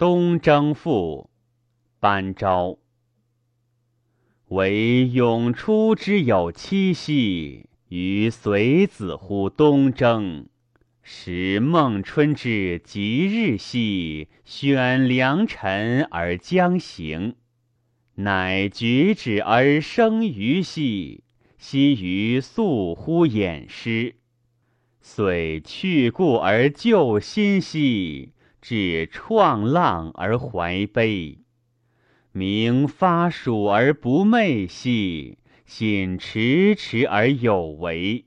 [0.00, 1.28] 东征赋，
[1.98, 2.78] 班昭。
[4.48, 10.48] 惟永初之有七夕，于随子乎东征。
[11.02, 17.34] 时孟春之吉日兮，选良辰而将行。
[18.14, 21.24] 乃举止而生于兮，
[21.58, 24.14] 奚于肃乎偃师。
[25.02, 28.32] 遂去故而就新兮。
[28.60, 31.38] 至创浪而怀悲，
[32.32, 38.26] 明发暑而不寐兮，心迟迟而有为。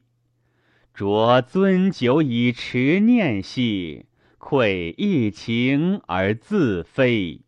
[0.93, 4.05] 着樽酒以持念兮，
[4.37, 7.41] 愧逸情而自非。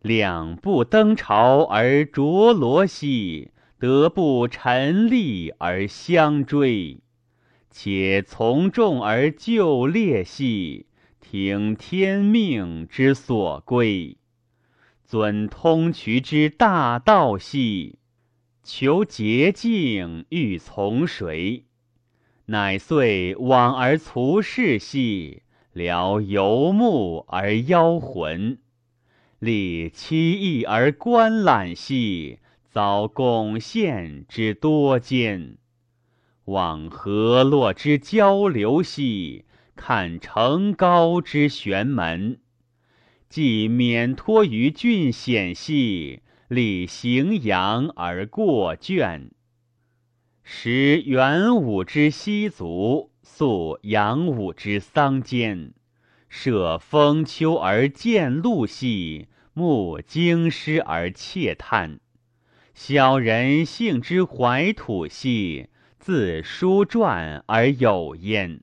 [0.00, 7.00] 两不登朝而着罗兮，得不陈立而相追。
[7.70, 10.86] 且从众而就列兮。
[11.32, 14.18] 听天命之所归，
[15.02, 17.98] 遵通衢之大道兮，
[18.62, 21.64] 求洁净欲从谁？
[22.48, 25.40] 乃遂往而卒世兮，
[25.72, 28.58] 聊游目而邀魂，
[29.38, 35.56] 立七义而观览兮，遭贡献之多艰，
[36.44, 39.46] 往河洛之交流兮。
[39.74, 42.38] 看城高之玄门，
[43.28, 49.30] 既免托于峻险兮，立荥阳而过卷。
[50.42, 55.72] 时元武之西族，肃阳武之桑间，
[56.28, 62.00] 涉风丘而见鹿兮，目京师而窃叹。
[62.74, 68.60] 小人幸之怀土兮，自书传而有焉。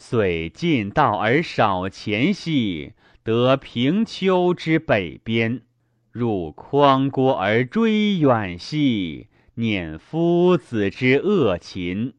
[0.00, 2.92] 遂近道而少前兮，
[3.24, 5.62] 得平丘之北边；
[6.12, 12.14] 入匡郭而追远兮，念夫子之恶禽。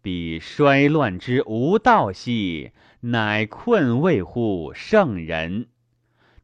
[0.00, 2.70] 彼衰乱之无道兮，
[3.00, 5.66] 乃困位乎圣人。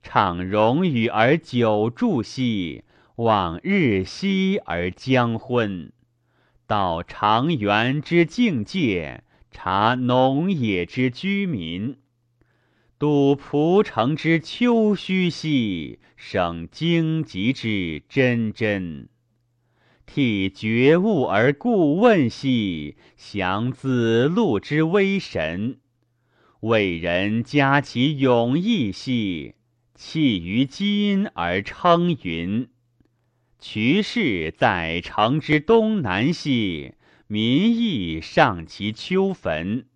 [0.02, 2.84] 畅荣与而久住兮，
[3.16, 5.91] 望日兮而将昏。
[6.66, 9.24] 到长垣之境界。
[9.52, 11.98] 察农野之居民，
[12.98, 19.08] 睹蒲城之丘墟兮，省荆棘之真真。
[20.04, 25.78] 替觉悟而故问兮，降子路之威神。
[26.60, 29.54] 为人加其勇毅兮，
[29.94, 32.68] 弃于今而称云。
[33.60, 36.94] 渠氏在城之东南兮。
[37.32, 39.87] 民意上其丘坟，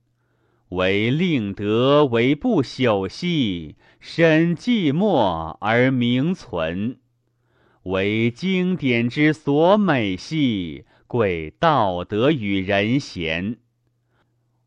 [0.71, 6.97] 唯令德为不朽兮，身寂寞而名存。
[7.83, 13.59] 为经典之所美兮，贵道德与人贤。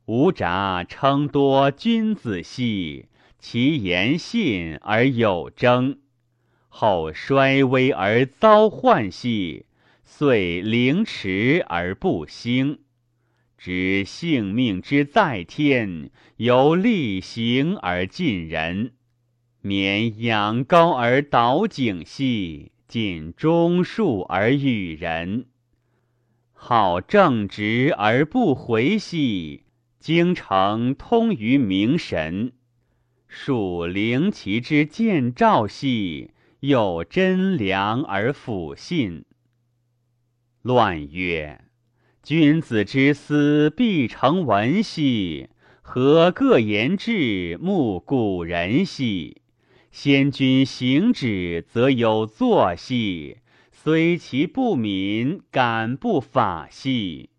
[0.06, 3.08] 吾札称多君子兮，
[3.40, 5.98] 其言信而有争。
[6.68, 9.66] 后衰微而遭患兮。
[10.12, 12.80] 遂凌迟而不兴，
[13.60, 18.94] 知性命之在天，由力行而近人。
[19.62, 25.46] 免仰高而倒景兮，尽忠恕而与人。
[26.54, 29.64] 好正直而不回兮，
[30.00, 32.52] 精诚通于明神。
[33.28, 36.32] 属灵其之见照兮，
[36.62, 39.24] 又真良而辅信。
[40.62, 41.62] 乱曰
[42.22, 45.48] ：“君子之思必成文兮，
[45.82, 49.42] 何各言志慕古人兮？
[49.90, 53.38] 先君行止，则有作兮；
[53.72, 57.30] 虽其不敏，敢不法兮？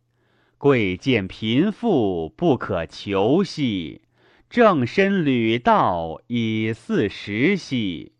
[0.57, 4.01] 贵贱贫富，不可求兮；
[4.49, 8.13] 正身履道，以四时兮；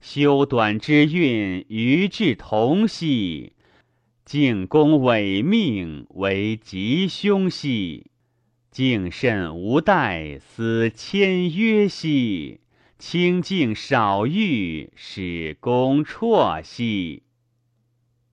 [0.00, 3.52] 修短之运，与志同兮。”
[4.32, 8.06] 敬公委命为吉凶兮，
[8.70, 12.60] 敬慎无怠思谦约兮，
[12.98, 17.24] 清净少欲使公辍兮。